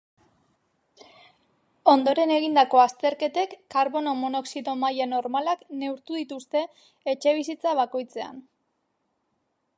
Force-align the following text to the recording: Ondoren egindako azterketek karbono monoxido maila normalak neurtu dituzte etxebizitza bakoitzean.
Ondoren 1.93 2.33
egindako 2.35 2.81
azterketek 2.83 3.53
karbono 3.75 4.15
monoxido 4.23 4.75
maila 4.85 5.09
normalak 5.13 5.63
neurtu 5.83 6.19
dituzte 6.23 6.65
etxebizitza 7.17 7.77
bakoitzean. 7.83 8.43